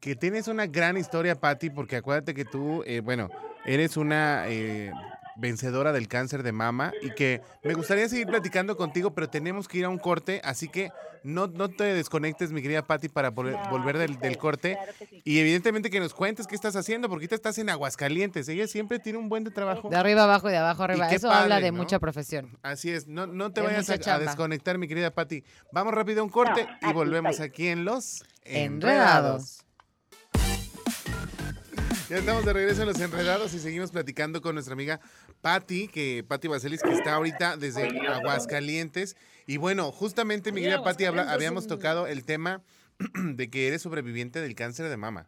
[0.00, 3.28] que tienes una gran historia, Patti, porque acuérdate que tú, eh, bueno,
[3.64, 4.92] eres una eh,
[5.36, 9.78] vencedora del cáncer de mama y que me gustaría seguir platicando contigo, pero tenemos que
[9.78, 10.90] ir a un corte, así que
[11.22, 14.74] no, no te desconectes, mi querida Patti, para vol- No, volver del, del corte.
[14.74, 15.22] claro que sí.
[15.24, 18.48] Y evidentemente que nos cuentes qué estás haciendo, porque ahorita estás en Aguascalientes.
[18.48, 19.88] Ella siempre tiene un buen de trabajo.
[19.88, 21.08] De arriba abajo y de abajo arriba.
[21.08, 21.78] qué Eso habla de ¿no?
[21.78, 22.56] mucha profesión.
[22.62, 25.42] Así es, no, no te De vayas a, desconectar, mi querida Patti.
[25.72, 27.46] Vamos rápido a un corte No, y volvemos estoy.
[27.48, 29.64] aquí en Los Enredados.
[32.08, 35.00] Ya estamos de regreso en Los Enredados y seguimos platicando con nuestra amiga
[35.42, 39.16] Patti, que Patti Vaselis, que está ahorita desde Aguascalientes.
[39.48, 42.62] Y bueno, justamente, mi querida Patti, habíamos tocado el tema
[43.34, 45.26] de que eres sobreviviente del cáncer de mama.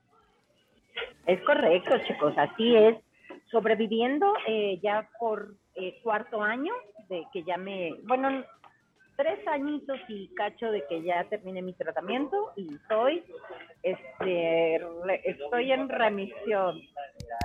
[1.26, 2.96] Es correcto, chicos, así es.
[3.50, 6.72] Sobreviviendo eh, ya por eh, cuarto año
[7.08, 8.44] de que ya me, bueno,
[9.18, 13.24] tres añitos y cacho de que ya terminé mi tratamiento y soy,
[13.83, 16.81] este, re- estoy en remisión.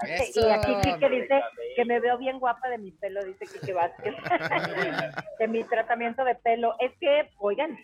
[0.07, 0.47] Eso.
[0.47, 1.41] Y aquí sí que dice
[1.75, 4.13] que me veo bien guapa de mi pelo, dice Kike Vázquez,
[5.39, 6.75] de mi tratamiento de pelo.
[6.79, 7.75] Es que, oigan,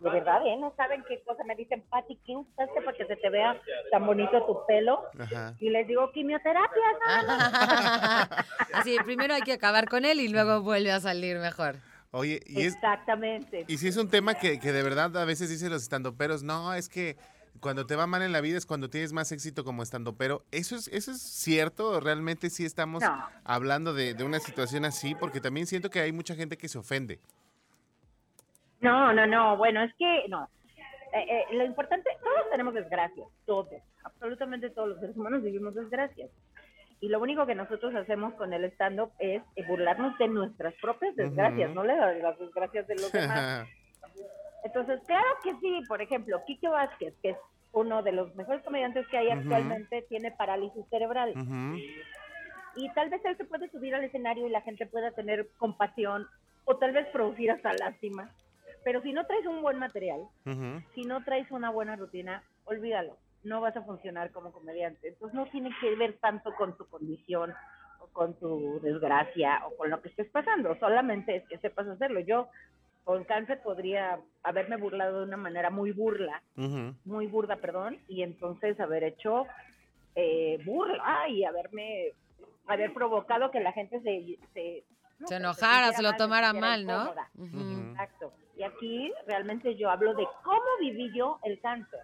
[0.00, 0.56] de verdad, ¿eh?
[0.56, 3.60] No saben qué cosa me dicen, Pati, ¿qué usaste para que se te vea
[3.90, 5.02] tan bonito tu pelo?
[5.20, 5.54] Ajá.
[5.60, 8.36] Y les digo, quimioterapia, ¿no?
[8.72, 11.76] Así, primero hay que acabar con él y luego vuelve a salir mejor.
[12.10, 13.64] Oye, y es, Exactamente.
[13.68, 16.72] y si es un tema que, que de verdad a veces dicen los estandoperos, no,
[16.74, 17.16] es que
[17.60, 20.44] cuando te va mal en la vida es cuando tienes más éxito como estandopero.
[20.50, 22.00] ¿Eso es, ¿Eso es cierto?
[22.00, 23.26] ¿Realmente sí estamos No.
[23.44, 25.14] hablando de, de una situación así?
[25.14, 27.18] Porque también siento que hay mucha gente que se ofende.
[28.80, 30.48] No, no, no, bueno, es que no.
[31.12, 33.66] Eh, eh, lo importante, todos tenemos desgracias, todos,
[34.04, 36.30] absolutamente todos los seres humanos vivimos desgracias.
[37.00, 41.14] Y lo único que nosotros hacemos con el stand-up es eh, burlarnos de nuestras propias
[41.14, 41.74] desgracias, Ujú.
[41.74, 43.68] no de las desgracias de los demás.
[44.64, 47.36] Entonces, claro que sí, por ejemplo, Kike Vázquez, que es
[47.72, 51.34] uno de los mejores comediantes que hay actualmente, tiene parálisis cerebral.
[52.74, 56.26] Y tal vez él se puede subir al escenario y la gente pueda tener compasión
[56.64, 58.30] o tal vez producir hasta lástima.
[58.84, 60.22] Pero si no traes un buen material,
[60.94, 65.08] si no traes una buena rutina, olvídalo, no vas a funcionar como comediante.
[65.08, 67.54] Entonces no tiene que ver tanto con tu condición
[68.00, 72.20] o con tu desgracia o con lo que estés pasando, solamente es que sepas hacerlo.
[72.20, 72.48] Yo
[73.04, 76.42] con cáncer podría haberme burlado de una manera muy burla,
[77.04, 79.46] muy burda, perdón, y entonces haber hecho
[80.14, 82.12] eh, burla y haberme,
[82.66, 84.38] haber provocado que la gente se...
[84.52, 84.84] Se,
[85.20, 87.14] no Se enojara, se lo mal, tomara mal, ¿no?
[87.90, 88.32] Exacto.
[88.56, 92.00] Y aquí realmente yo hablo de cómo viví yo el cáncer.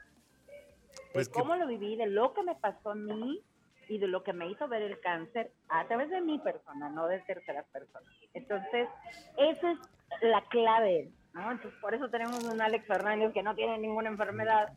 [1.14, 3.40] Pues de que- cómo lo viví, de lo que me pasó a mí
[3.88, 7.06] y de lo que me hizo ver el cáncer a través de mi persona, no
[7.06, 8.08] de terceras personas.
[8.34, 8.88] Entonces,
[9.36, 9.78] esa es
[10.22, 11.52] la clave, ¿no?
[11.52, 14.72] Entonces, por eso tenemos un Alex Fernández que no tiene ninguna enfermedad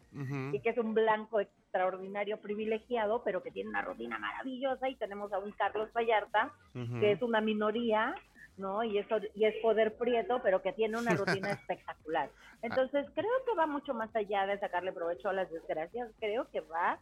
[0.53, 4.89] y que es un blanco extraordinario, privilegiado, pero que tiene una rutina maravillosa.
[4.89, 6.51] Y tenemos a un Carlos Vallarta,
[6.99, 8.13] que es una minoría,
[8.57, 8.83] ¿no?
[8.83, 12.29] Y eso y es poder prieto, pero que tiene una rutina espectacular.
[12.61, 16.61] Entonces, creo que va mucho más allá de sacarle provecho a las desgracias, creo que
[16.61, 16.99] va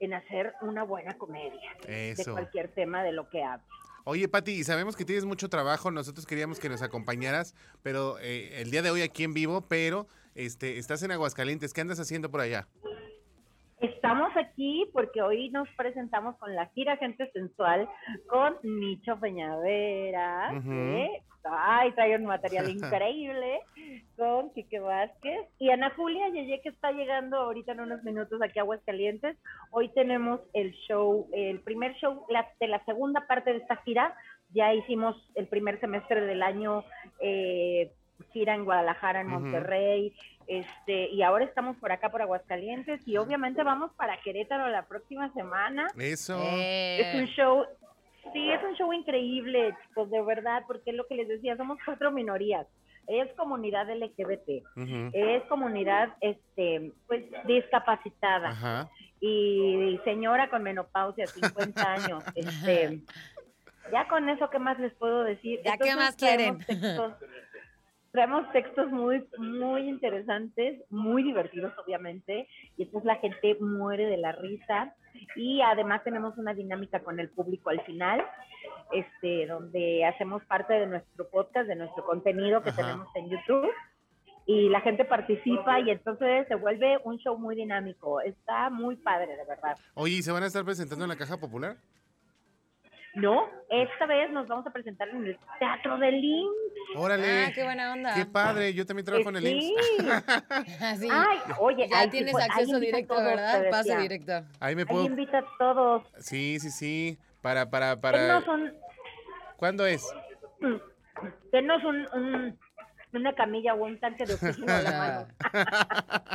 [0.00, 3.64] en hacer una buena comedia de cualquier tema de lo que hable.
[4.06, 5.90] Oye, Pati, y sabemos que tienes mucho trabajo.
[5.90, 10.06] Nosotros queríamos que nos acompañaras, pero eh, el día de hoy aquí en vivo, pero
[10.34, 11.72] este, estás en Aguascalientes.
[11.72, 12.68] ¿Qué andas haciendo por allá?
[13.84, 17.86] Estamos aquí porque hoy nos presentamos con la gira Gente Sensual
[18.28, 23.60] con Nicho Peñavera, que ay, trae un material increíble,
[24.16, 28.58] con Quique Vázquez y Ana Julia Yeye que está llegando ahorita en unos minutos aquí
[28.58, 29.36] a Aguascalientes.
[29.70, 34.14] Hoy tenemos el show, el primer show la- de la segunda parte de esta gira.
[34.54, 36.84] Ya hicimos el primer semestre del año
[37.20, 37.92] eh,
[38.32, 39.28] gira en Guadalajara, en.
[39.28, 40.12] Monterrey,
[40.46, 45.32] este, y ahora estamos por acá por Aguascalientes y obviamente vamos para Querétaro la próxima
[45.32, 45.88] semana.
[45.98, 46.36] Eso.
[46.42, 47.64] Es un Eh, show,
[48.32, 51.78] sí, es un show increíble, chicos, de verdad, porque es lo que les decía, somos
[51.84, 52.66] cuatro minorías.
[53.06, 54.62] Es comunidad LGBT,
[55.12, 58.88] es comunidad, este, pues, discapacitada Ajá.
[59.20, 63.00] y señora con menopausia, 50 años, este,
[63.92, 65.60] ya con eso, ¿qué más les puedo decir?
[65.62, 66.58] ¿Ya qué más quieren?
[66.60, 67.12] Textos,
[68.14, 72.46] traemos textos muy, muy interesantes, muy divertidos, obviamente,
[72.76, 74.94] y entonces la gente muere de la risa,
[75.34, 78.24] y además tenemos una dinámica con el público al final,
[78.92, 82.82] este, donde hacemos parte de nuestro podcast, de nuestro contenido que Ajá.
[82.82, 83.68] tenemos en YouTube,
[84.46, 88.20] y la gente participa y entonces se vuelve un show muy dinámico.
[88.20, 89.76] Está muy padre, de verdad.
[89.94, 91.78] Oye, ¿y se van a estar presentando en la Caja Popular?
[93.14, 96.96] No, esta vez nos vamos a presentar en el Teatro del IMSS.
[96.96, 97.44] Órale.
[97.44, 98.14] Ah, qué buena onda.
[98.14, 99.74] Qué padre, yo también trabajo en el Sí.
[99.98, 100.82] IMSS.
[100.82, 101.08] Así.
[101.12, 103.70] Ay, oye, ya ay, tienes pues, ahí acceso directo, todos, ¿verdad?
[103.70, 104.32] Pase directo.
[104.58, 105.04] Ahí me Ahí puedo.
[105.06, 106.02] invita a todos.
[106.18, 107.18] Sí, sí, sí.
[107.40, 108.38] Para, para, para.
[108.48, 108.72] un,
[109.56, 110.04] ¿Cuándo es?
[111.52, 112.58] denos un, un-
[113.12, 114.90] una camilla o un tanque de oxígeno a la
[115.52, 116.28] mano.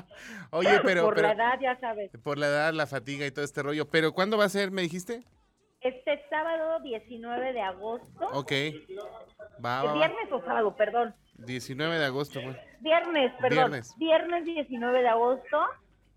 [0.52, 2.10] Oye, pero, Por la edad, ya sabes.
[2.24, 3.90] por la edad, la fatiga y todo este rollo.
[3.90, 4.72] Pero ¿cuándo va a ser?
[4.72, 5.24] ¿Me dijiste?
[5.82, 8.26] Este sábado 19 de agosto.
[8.34, 8.52] Ok.
[9.64, 9.94] Va, va, va.
[9.94, 11.16] Viernes o sábado, perdón.
[11.38, 12.58] 19 de agosto, pues.
[12.82, 13.72] Viernes, perdón.
[13.72, 13.96] Viernes.
[13.98, 14.46] Viernes.
[14.46, 15.58] 19 de agosto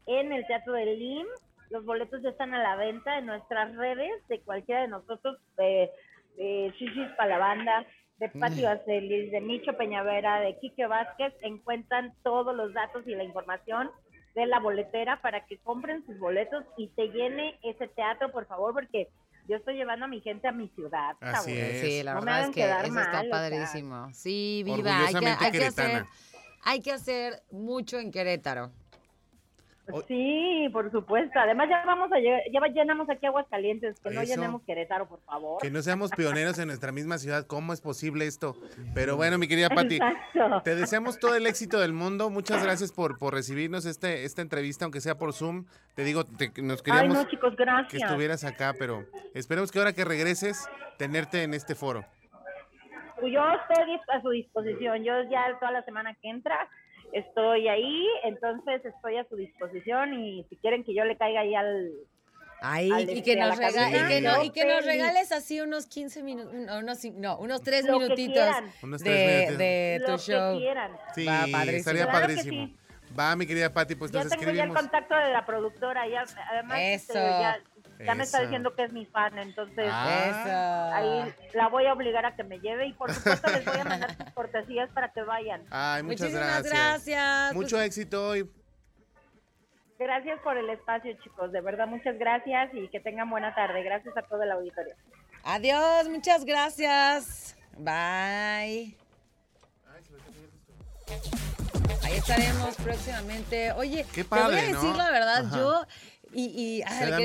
[0.06, 1.26] en el Teatro del LIM.
[1.70, 5.90] Los boletos ya están a la venta en nuestras redes de cualquiera de nosotros, de,
[6.36, 7.86] de Shishis para la banda,
[8.18, 11.32] de Patio Acelis, de Micho Peñavera, de Quique Vázquez.
[11.40, 13.90] Encuentran todos los datos y la información
[14.34, 18.72] de la boletera para que compren sus boletos y te llene ese teatro, por favor,
[18.74, 19.08] porque
[19.48, 21.16] yo estoy llevando a mi gente a mi ciudad.
[21.20, 21.80] Así es.
[21.80, 23.30] Sí, la No me verdad es hagan que quedar eso mal, está o sea.
[23.30, 24.08] padrísimo.
[24.12, 24.76] Sí, viva.
[24.76, 26.06] Hay que, Orgullosamente hay que hacer,
[26.62, 28.72] hay que hacer mucho en Querétaro.
[30.06, 31.38] Sí, por supuesto.
[31.40, 35.60] Además ya vamos a llegar, ya llenamos aquí Aguascalientes, que no llenemos Querétaro, por favor.
[35.60, 37.46] Que no seamos pioneros en nuestra misma ciudad.
[37.46, 38.56] ¿Cómo es posible esto?
[38.94, 40.62] Pero bueno, mi querida Pati, Exacto.
[40.62, 42.30] te deseamos todo el éxito del mundo.
[42.30, 45.64] Muchas gracias por, por recibirnos este, esta entrevista, aunque sea por Zoom.
[45.94, 47.54] Te digo, te- nos Ay, queríamos no, chicos,
[47.90, 52.04] que estuvieras acá, pero esperemos que ahora que regreses, tenerte en este foro.
[53.20, 55.04] Pues Yo estoy a su disposición.
[55.04, 56.68] Yo ya toda la semana que entra
[57.12, 61.54] estoy ahí, entonces estoy a su disposición y si quieren que yo le caiga ahí
[61.54, 61.92] al...
[62.64, 64.84] Ahí, Al y este, que a nos la rega- y que no- y que nos
[64.86, 68.72] regales así unos 15 minutos, unos, no, unos 3 Lo que minutitos quieran.
[68.84, 69.58] Unos tres de, minutitos.
[69.58, 70.58] de lo tu que show.
[70.58, 70.92] quieran.
[71.14, 71.76] Sí, Va, padrísimo.
[71.78, 72.66] estaría Claro que padrísimo.
[72.66, 72.76] sí.
[73.18, 74.80] Va, mi querida Pati, pues ya nos tengo ya el escribimos.
[74.80, 77.14] contacto de la productora, ya, además este, Eso.
[77.14, 77.58] ya,
[78.04, 80.90] ya me está diciendo que es mi fan, entonces Ah.
[80.94, 83.84] ahí la voy a obligar a que me lleve y por supuesto les voy a
[83.84, 85.62] mandar sus cortesías para que vayan.
[85.70, 86.72] Ay, muchas Muchísimas gracias.
[86.72, 87.54] gracias.
[87.54, 88.50] Mucho Pues, éxito hoy.
[89.98, 91.52] Gracias por el espacio, chicos.
[91.52, 93.82] De verdad, muchas gracias y que tengan buena tarde.
[93.84, 94.94] Gracias a todo el auditorio.
[95.44, 97.56] adiós, muchas gracias.
[97.78, 98.96] Bye.
[102.04, 103.72] Ahí estaremos próximamente.
[103.72, 104.96] Oye, Qué te voy padre, a decir ¿no?
[104.96, 105.56] la verdad, Ajá.
[105.56, 105.86] yo
[106.32, 107.16] y, y, ah, ¿Te le,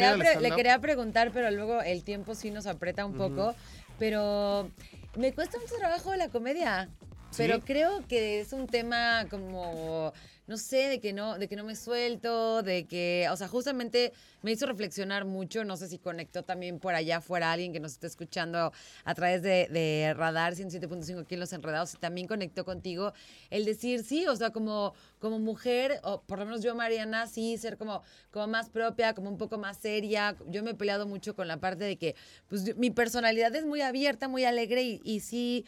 [0.49, 3.55] pre- quería preguntar, pero luego el tiempo sí nos aprieta un poco.
[3.99, 4.69] Pero
[5.15, 6.89] me cuesta mucho trabajo la comedia.
[7.35, 10.13] Pero creo que es un tema como,
[10.47, 14.13] no sé, de que no, de que no me suelto, de que, o sea, justamente
[14.41, 15.63] me hizo reflexionar mucho.
[15.63, 18.71] No sé si conectó también por allá fuera alguien que nos esté escuchando
[19.03, 23.13] a través de, de Radar 107.5 aquí en Los Enredados y también conectó contigo
[23.49, 27.57] el decir sí, o sea, como, como mujer, o por lo menos yo, Mariana, sí,
[27.57, 30.35] ser como, como más propia, como un poco más seria.
[30.47, 32.15] Yo me he peleado mucho con la parte de que,
[32.47, 35.65] pues, mi personalidad es muy abierta, muy alegre y sí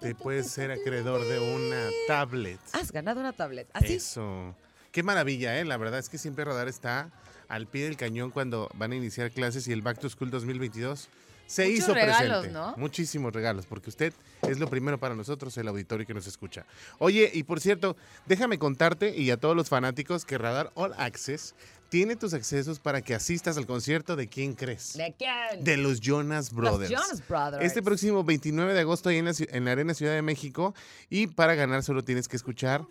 [0.00, 2.60] Te puedes ser acreedor de una tablet.
[2.72, 3.68] Has ganado una tablet.
[3.72, 3.94] Así.
[3.94, 4.54] Eso.
[4.94, 5.64] Qué maravilla, ¿eh?
[5.64, 7.10] La verdad es que siempre Radar está
[7.48, 11.08] al pie del cañón cuando van a iniciar clases y el Back to School 2022
[11.46, 12.52] se Muchos hizo regalos, presente.
[12.52, 12.74] ¿no?
[12.76, 14.12] Muchísimos regalos, porque usted
[14.48, 16.64] es lo primero para nosotros, el auditorio que nos escucha.
[17.00, 21.56] Oye, y por cierto, déjame contarte y a todos los fanáticos que Radar All Access
[21.88, 24.94] tiene tus accesos para que asistas al concierto de quién crees.
[24.96, 25.64] ¿De quién?
[25.64, 26.90] De los Jonas Brothers.
[26.92, 27.64] Los Jonas Brothers.
[27.64, 30.72] Este próximo 29 de agosto ahí en la, ci- en la Arena Ciudad de México.
[31.10, 32.86] Y para ganar solo tienes que escuchar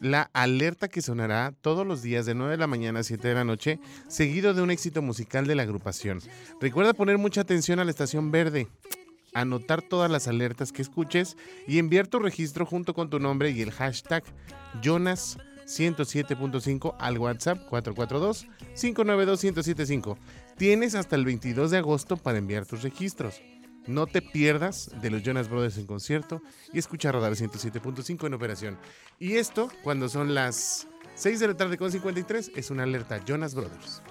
[0.00, 3.34] la alerta que sonará todos los días de 9 de la mañana a 7 de
[3.34, 3.78] la noche,
[4.08, 6.20] seguido de un éxito musical de la agrupación.
[6.60, 8.68] Recuerda poner mucha atención a la estación verde,
[9.34, 13.60] anotar todas las alertas que escuches y enviar tu registro junto con tu nombre y
[13.62, 14.22] el hashtag
[14.82, 15.38] Jonas.
[15.66, 20.18] 107.5 al WhatsApp 442-592-1075.
[20.58, 23.40] Tienes hasta el 22 de agosto para enviar tus registros.
[23.86, 26.40] No te pierdas de los Jonas Brothers en concierto
[26.72, 28.78] y escucha Radar 107.5 en operación.
[29.18, 33.54] Y esto, cuando son las 6 de la tarde con 53, es una alerta Jonas
[33.54, 34.02] Brothers.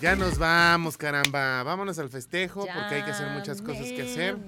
[0.00, 1.62] Ya nos vamos, caramba.
[1.62, 4.38] Vámonos al festejo porque hay que hacer muchas cosas que hacer.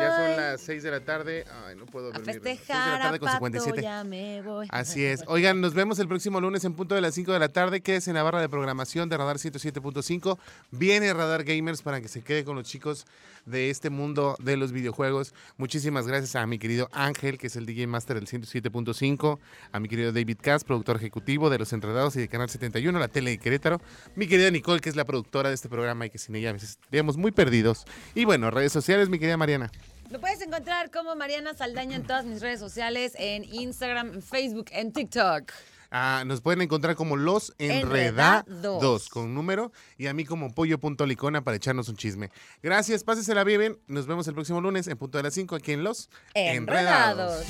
[0.00, 1.44] Ya son las 6 de la tarde.
[1.66, 2.26] Ay, no puedo A dormir.
[2.26, 3.82] 6 de la festejar tarde a con Pato, 57.
[3.82, 4.68] ya me voy.
[4.70, 5.24] Así es.
[5.28, 7.80] Oigan, nos vemos el próximo lunes en punto de las 5 de la tarde.
[7.80, 10.38] Quédese en la barra de programación de Radar 107.5.
[10.70, 13.06] Viene Radar Gamers para que se quede con los chicos
[13.46, 15.34] de este mundo de los videojuegos.
[15.56, 19.38] Muchísimas gracias a mi querido Ángel, que es el DJ Master del 107.5.
[19.72, 23.08] A mi querido David Cass, productor ejecutivo de Los Enredados y de Canal 71, la
[23.08, 23.80] tele de Querétaro.
[24.14, 26.56] Mi querida Nicole, que es la productora de este programa y que sin ella a
[26.56, 27.84] estaríamos muy perdidos.
[28.14, 29.70] Y bueno, redes sociales, mi querida Mariana.
[30.10, 34.66] Me puedes encontrar como Mariana Saldaña en todas mis redes sociales, en Instagram, en Facebook,
[34.70, 35.52] en TikTok.
[35.90, 39.08] Ah, nos pueden encontrar como Los Enredados, Enredados.
[39.08, 42.30] con número y a mí como pollo.licona para echarnos un chisme.
[42.62, 43.78] Gracias, pásensela bien.
[43.86, 47.44] Nos vemos el próximo lunes en punto de las 5 aquí en Los Enredados.